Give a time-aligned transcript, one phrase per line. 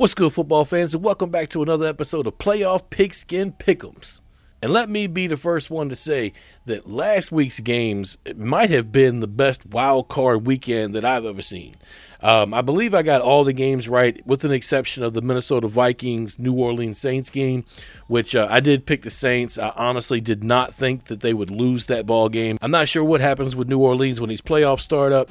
[0.00, 4.22] What's good, football fans, and welcome back to another episode of Playoff Pigskin Pick'ems.
[4.62, 6.32] And let me be the first one to say
[6.64, 11.42] that last week's games might have been the best wild card weekend that I've ever
[11.42, 11.76] seen.
[12.22, 15.68] Um, I believe I got all the games right, with an exception of the Minnesota
[15.68, 17.66] Vikings New Orleans Saints game,
[18.06, 19.58] which uh, I did pick the Saints.
[19.58, 22.56] I honestly did not think that they would lose that ball game.
[22.62, 25.30] I'm not sure what happens with New Orleans when these playoffs start up.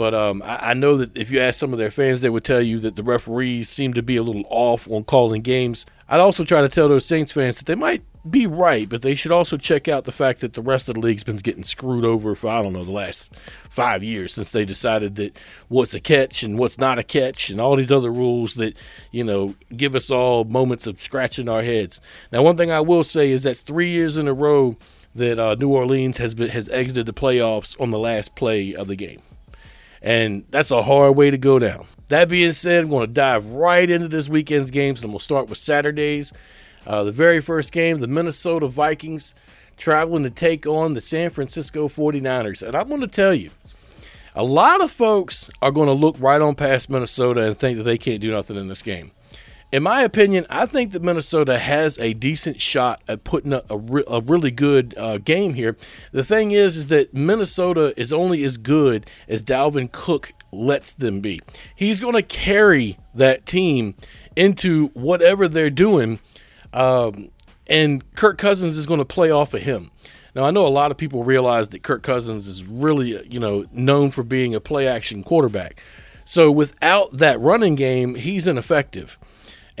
[0.00, 2.42] But um, I, I, know that if you ask some of their fans, they would
[2.42, 5.84] tell you that the referees seem to be a little off on calling games.
[6.08, 9.14] I'd also try to tell those Saints fans that they might be right, but they
[9.14, 12.06] should also check out the fact that the rest of the league's been getting screwed
[12.06, 13.28] over for, I don't know, the last
[13.68, 15.36] five years since they decided that
[15.68, 18.72] what's a catch and what's not a catch and all these other rules that,
[19.10, 22.00] you know, give us all moments of scratching our heads.
[22.32, 24.78] Now, one thing I will say is that's three years in a row
[25.14, 28.88] that uh, New Orleans has been, has exited the playoffs on the last play of
[28.88, 29.20] the game.
[30.02, 31.86] And that's a hard way to go down.
[32.08, 35.48] That being said, I'm going to dive right into this weekend's games, and we'll start
[35.48, 36.32] with Saturdays.
[36.86, 39.34] Uh, the very first game, the Minnesota Vikings
[39.76, 42.66] traveling to take on the San Francisco 49ers.
[42.66, 43.50] And I'm going to tell you,
[44.34, 47.84] a lot of folks are going to look right on past Minnesota and think that
[47.84, 49.12] they can't do nothing in this game
[49.72, 53.76] in my opinion, I think that Minnesota has a decent shot at putting a, a,
[53.76, 55.76] re- a really good uh, game here.
[56.12, 61.20] The thing is, is that Minnesota is only as good as Dalvin Cook lets them
[61.20, 61.40] be.
[61.74, 63.94] He's going to carry that team
[64.34, 66.18] into whatever they're doing,
[66.72, 67.30] um,
[67.66, 69.90] and Kirk Cousins is going to play off of him.
[70.34, 73.66] Now, I know a lot of people realize that Kirk Cousins is really, you know,
[73.72, 75.80] known for being a play action quarterback.
[76.24, 79.18] So without that running game, he's ineffective.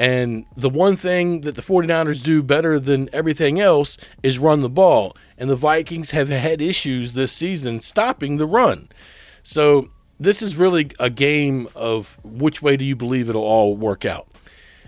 [0.00, 4.70] And the one thing that the 49ers do better than everything else is run the
[4.70, 5.14] ball.
[5.36, 8.88] And the Vikings have had issues this season stopping the run.
[9.42, 14.06] So this is really a game of which way do you believe it'll all work
[14.06, 14.26] out.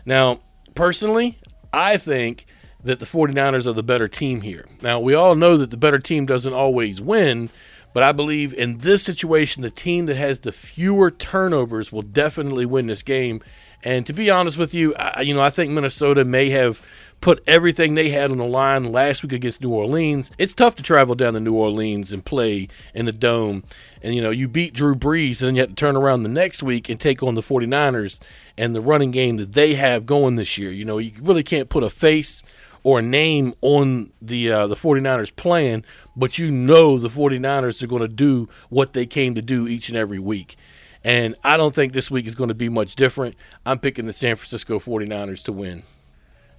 [0.07, 0.41] Now,
[0.75, 1.39] personally,
[1.75, 2.47] I think
[2.83, 4.67] that the 49ers are the better team here.
[4.81, 7.51] Now, we all know that the better team doesn't always win,
[7.95, 12.67] but I believe in this situation, the team that has the fewer turnovers will definitely
[12.67, 13.42] win this game
[13.85, 16.86] and to be honest with you, I, you know, I think Minnesota may have
[17.20, 20.30] put everything they had on the line last week against New Orleans.
[20.39, 23.63] It's tough to travel down to New Orleans and play in the dome.
[24.03, 26.29] And, you know, you beat Drew Brees, and then you have to turn around the
[26.29, 28.20] next week and take on the 49ers
[28.57, 30.73] and the running game that they have going this year.
[30.73, 32.42] You know, you really can't put a face
[32.85, 35.85] or a name on the uh, the 49ers plan,
[36.17, 39.89] but you know the 49ers are going to do what they came to do each
[39.89, 40.57] and every week.
[41.05, 43.35] And I don't think this week is going to be much different.
[43.67, 45.83] I'm picking the San Francisco 49ers to win.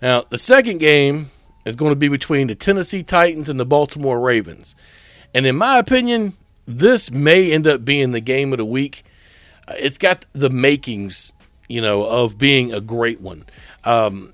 [0.01, 1.31] Now, the second game
[1.65, 4.75] is going to be between the Tennessee Titans and the Baltimore Ravens.
[5.33, 6.33] And in my opinion,
[6.65, 9.03] this may end up being the game of the week.
[9.69, 11.31] It's got the makings,
[11.69, 13.45] you know, of being a great one.
[13.85, 14.33] Um,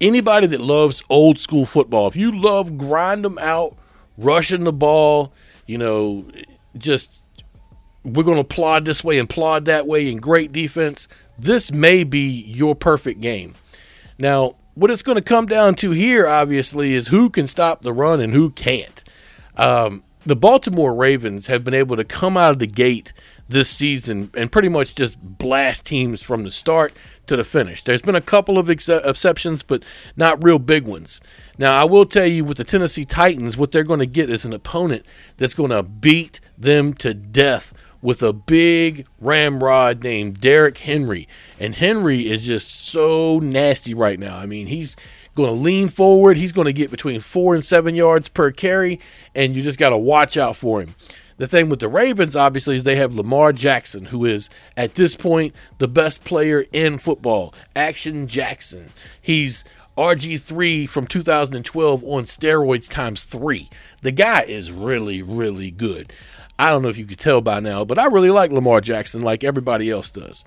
[0.00, 3.76] anybody that loves old school football, if you love grind them out,
[4.16, 5.32] rushing the ball,
[5.66, 6.26] you know,
[6.76, 7.22] just
[8.04, 12.04] we're going to plod this way and plod that way in great defense, this may
[12.04, 13.54] be your perfect game.
[14.18, 17.92] Now, what it's going to come down to here, obviously, is who can stop the
[17.92, 19.02] run and who can't.
[19.56, 23.12] Um, the Baltimore Ravens have been able to come out of the gate
[23.48, 26.94] this season and pretty much just blast teams from the start
[27.26, 27.82] to the finish.
[27.82, 29.82] There's been a couple of ex- exceptions, but
[30.16, 31.20] not real big ones.
[31.58, 34.44] Now, I will tell you with the Tennessee Titans, what they're going to get is
[34.44, 35.04] an opponent
[35.36, 41.26] that's going to beat them to death with a big ramrod named Derrick Henry.
[41.58, 44.36] And Henry is just so nasty right now.
[44.36, 44.94] I mean, he's
[45.34, 46.36] going to lean forward.
[46.36, 49.00] He's going to get between four and seven yards per carry,
[49.34, 50.94] and you just got to watch out for him.
[51.36, 55.16] The thing with the Ravens, obviously, is they have Lamar Jackson, who is at this
[55.16, 57.52] point the best player in football.
[57.74, 58.90] Action Jackson.
[59.20, 59.64] He's
[59.98, 63.68] RG3 from 2012 on steroids times three.
[64.02, 66.12] The guy is really, really good.
[66.56, 69.22] I don't know if you could tell by now, but I really like Lamar Jackson
[69.22, 70.44] like everybody else does.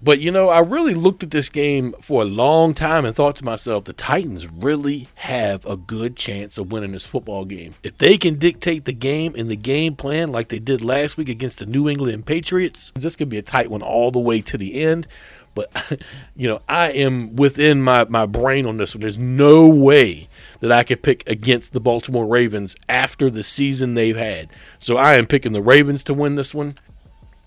[0.00, 3.36] But you know, I really looked at this game for a long time and thought
[3.36, 7.74] to myself, the Titans really have a good chance of winning this football game.
[7.82, 11.28] If they can dictate the game and the game plan like they did last week
[11.28, 14.56] against the New England Patriots, this could be a tight one all the way to
[14.56, 15.08] the end.
[15.54, 16.00] But
[16.36, 19.02] you know, I am within my, my brain on this one.
[19.02, 20.28] There's no way
[20.60, 24.48] that I could pick against the Baltimore Ravens after the season they've had.
[24.78, 26.76] So I am picking the Ravens to win this one.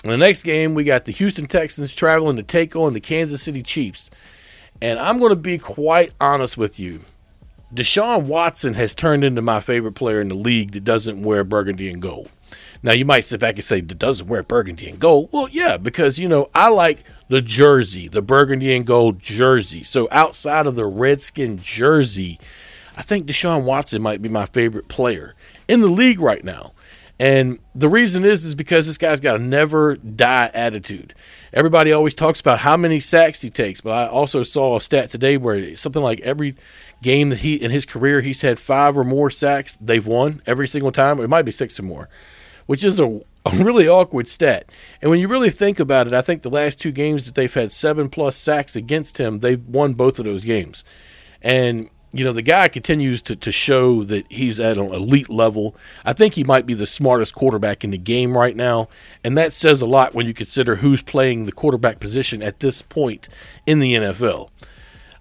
[0.04, 3.44] In the next game, we got the Houston Texans traveling to take on the Kansas
[3.44, 4.10] City Chiefs.
[4.82, 7.02] And I'm going to be quite honest with you.
[7.74, 11.88] Deshaun Watson has turned into my favorite player in the league that doesn't wear burgundy
[11.88, 12.32] and gold.
[12.82, 15.30] Now, you might sit back and say, that doesn't wear burgundy and gold.
[15.32, 19.84] Well, yeah, because, you know, I like the jersey, the burgundy and gold jersey.
[19.84, 22.40] So outside of the Redskin jersey,
[22.98, 25.36] I think Deshaun Watson might be my favorite player
[25.68, 26.74] in the league right now.
[27.22, 31.14] And the reason is is because this guy's got a never die attitude.
[31.54, 35.12] Everybody always talks about how many sacks he takes, but I also saw a stat
[35.12, 36.56] today where something like every
[37.04, 40.68] game that he in his career he's had five or more sacks, they've won every
[40.68, 41.20] single time.
[41.20, 42.10] It might be six or more,
[42.66, 43.06] which is a,
[43.46, 44.68] a really awkward stat.
[45.00, 47.54] And when you really think about it, I think the last two games that they've
[47.54, 50.84] had seven plus sacks against him, they've won both of those games.
[51.40, 55.76] And you know, the guy continues to, to show that he's at an elite level.
[56.04, 58.90] I think he might be the smartest quarterback in the game right now.
[59.24, 62.82] And that says a lot when you consider who's playing the quarterback position at this
[62.82, 63.30] point
[63.66, 64.50] in the NFL.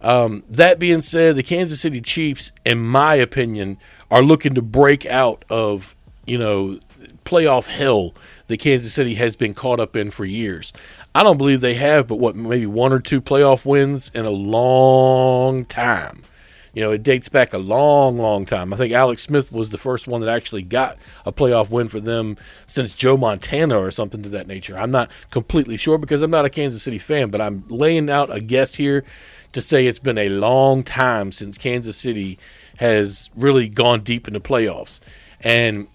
[0.00, 3.78] Um, that being said, the Kansas City Chiefs, in my opinion,
[4.10, 5.94] are looking to break out of,
[6.26, 6.80] you know,
[7.24, 8.14] playoff hell
[8.48, 10.72] that Kansas City has been caught up in for years.
[11.14, 14.30] I don't believe they have, but what, maybe one or two playoff wins in a
[14.30, 16.22] long time.
[16.72, 18.72] You know, it dates back a long, long time.
[18.72, 22.00] I think Alex Smith was the first one that actually got a playoff win for
[22.00, 22.36] them
[22.66, 24.78] since Joe Montana or something to that nature.
[24.78, 28.34] I'm not completely sure because I'm not a Kansas City fan, but I'm laying out
[28.34, 29.04] a guess here
[29.52, 32.38] to say it's been a long time since Kansas City
[32.78, 35.00] has really gone deep in the playoffs.
[35.40, 35.88] And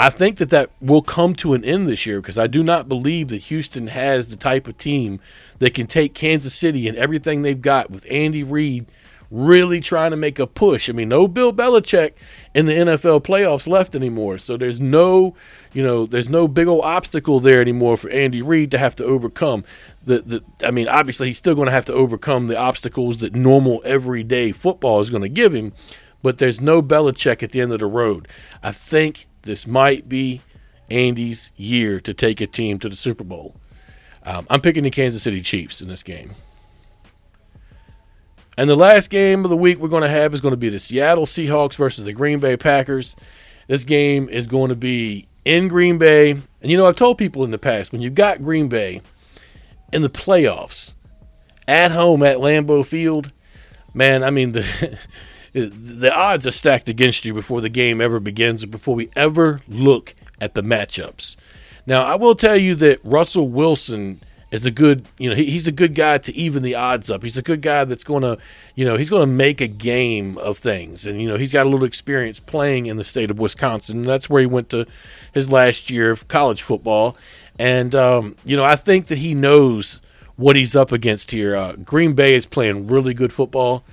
[0.00, 2.88] I think that that will come to an end this year because I do not
[2.88, 5.20] believe that Houston has the type of team
[5.58, 8.86] that can take Kansas City and everything they've got with Andy Reid
[9.30, 10.88] really trying to make a push.
[10.88, 12.12] I mean, no Bill Belichick
[12.54, 14.38] in the NFL playoffs left anymore.
[14.38, 15.34] So there's no,
[15.72, 19.04] you know, there's no big old obstacle there anymore for Andy Reid to have to
[19.04, 19.64] overcome.
[20.02, 23.34] The, the I mean, obviously he's still going to have to overcome the obstacles that
[23.34, 25.72] normal everyday football is going to give him,
[26.22, 28.28] but there's no Belichick at the end of the road.
[28.62, 30.40] I think this might be
[30.90, 33.56] Andy's year to take a team to the Super Bowl.
[34.24, 36.34] Um, I'm picking the Kansas City Chiefs in this game.
[38.58, 40.68] And the last game of the week we're going to have is going to be
[40.68, 43.14] the Seattle Seahawks versus the Green Bay Packers.
[43.68, 46.32] This game is going to be in Green Bay.
[46.32, 49.00] And you know, I've told people in the past when you've got Green Bay
[49.92, 50.94] in the playoffs
[51.68, 53.30] at home at Lambeau Field,
[53.94, 54.98] man, I mean, the.
[55.54, 60.14] the odds are stacked against you before the game ever begins, before we ever look
[60.40, 61.36] at the matchups.
[61.86, 65.66] Now, I will tell you that Russell Wilson is a good, you know, he, he's
[65.66, 67.22] a good guy to even the odds up.
[67.22, 68.38] He's a good guy that's going to,
[68.74, 71.06] you know, he's going to make a game of things.
[71.06, 73.98] And, you know, he's got a little experience playing in the state of Wisconsin.
[73.98, 74.86] And that's where he went to
[75.34, 77.16] his last year of college football.
[77.58, 80.00] And, um, you know, I think that he knows
[80.36, 81.56] what he's up against here.
[81.56, 83.84] Uh, Green Bay is playing really good football.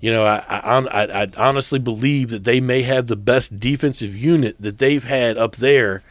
[0.00, 4.54] You know, I, I, I, honestly believe that they may have the best defensive unit
[4.60, 6.04] that they've had up there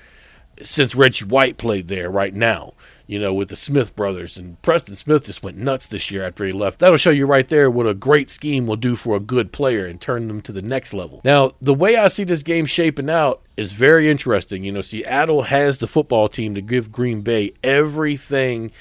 [0.62, 2.74] since Reggie White played there right now
[3.08, 4.38] you know, with the Smith brothers.
[4.38, 6.80] And Preston Smith just went nuts this year after he left.
[6.80, 9.86] That'll show you right there what a great scheme will do for a good player
[9.86, 11.22] and turn them to the next level.
[11.24, 14.66] Now, the way I see this game shaping out is very interesting.
[14.66, 18.72] You know, Seattle has the football team to give Green Bay everything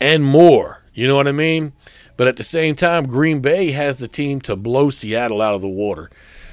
[0.00, 0.84] and more.
[0.94, 1.72] You know what I mean?
[2.16, 5.62] But at the same time, Green Bay has the team to blow Seattle out of
[5.62, 6.10] the water.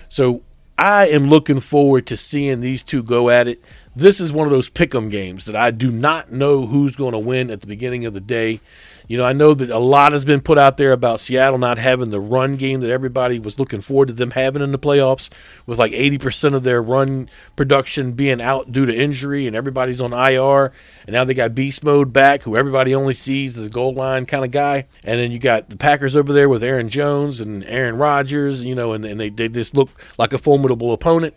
[0.10, 0.42] So
[0.76, 3.64] I am looking forward to seeing these two go at it
[3.96, 7.12] this is one of those pick 'em games that I do not know who's going
[7.12, 8.60] to win at the beginning of the day.
[9.08, 11.78] You know, I know that a lot has been put out there about Seattle not
[11.78, 15.30] having the run game that everybody was looking forward to them having in the playoffs,
[15.66, 20.14] with like 80% of their run production being out due to injury, and everybody's on
[20.14, 20.72] IR.
[21.06, 24.26] And now they got beast mode back, who everybody only sees as a goal line
[24.26, 24.86] kind of guy.
[25.04, 28.76] And then you got the Packers over there with Aaron Jones and Aaron Rodgers, you
[28.76, 31.34] know, and, and they, they just look like a formidable opponent.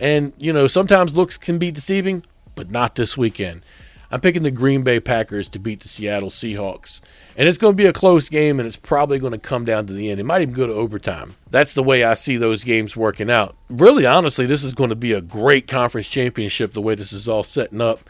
[0.00, 2.24] And, you know, sometimes looks can be deceiving,
[2.56, 3.62] but not this weekend.
[4.10, 7.00] I'm picking the Green Bay Packers to beat the Seattle Seahawks.
[7.36, 9.86] And it's going to be a close game, and it's probably going to come down
[9.86, 10.18] to the end.
[10.18, 11.36] It might even go to overtime.
[11.48, 13.54] That's the way I see those games working out.
[13.68, 17.28] Really, honestly, this is going to be a great conference championship the way this is
[17.28, 18.00] all setting up.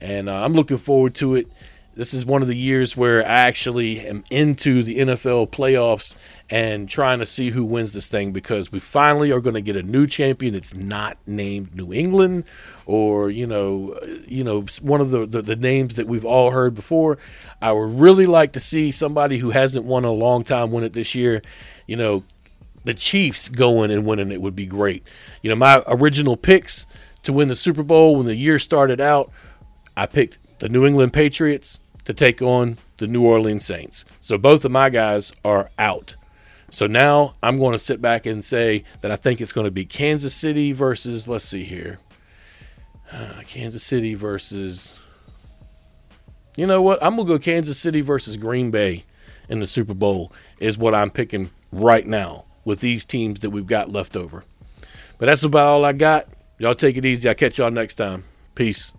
[0.00, 1.48] And uh, I'm looking forward to it.
[1.98, 6.14] This is one of the years where I actually am into the NFL playoffs
[6.48, 9.74] and trying to see who wins this thing because we finally are going to get
[9.74, 10.54] a new champion.
[10.54, 12.44] It's not named New England
[12.86, 16.76] or you know, you know, one of the, the, the names that we've all heard
[16.76, 17.18] before.
[17.60, 20.92] I would really like to see somebody who hasn't won a long time win it
[20.92, 21.42] this year.
[21.88, 22.22] You know,
[22.84, 25.02] the Chiefs going and winning it would be great.
[25.42, 26.86] You know, my original picks
[27.24, 29.32] to win the Super Bowl when the year started out,
[29.96, 34.02] I picked the New England Patriots to take on the New Orleans Saints.
[34.18, 36.16] So both of my guys are out.
[36.70, 39.70] So now I'm going to sit back and say that I think it's going to
[39.70, 41.98] be Kansas City versus, let's see here,
[43.12, 44.94] uh, Kansas City versus,
[46.58, 46.98] You know what?
[47.00, 49.04] I'm gonna go Kansas City versus Green Bay
[49.48, 53.66] in the Super Bowl is what I'm picking right now with these teams that we've
[53.66, 54.42] got left over.
[55.18, 56.26] But that's about all I got.
[56.58, 57.28] Y'all take it easy.
[57.28, 58.24] I'll catch y'all next time.
[58.56, 58.92] Peace.